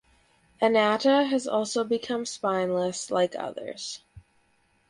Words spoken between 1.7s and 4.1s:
become spineless like others.